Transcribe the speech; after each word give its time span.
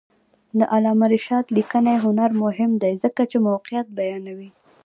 د 0.59 0.59
علامه 0.73 1.07
رشاد 1.13 1.45
لیکنی 1.57 1.95
هنر 2.05 2.31
مهم 2.43 2.71
دی 2.81 2.93
ځکه 3.03 3.21
چې 3.31 3.37
موقعیت 3.47 3.87
بیانوي. 3.97 4.49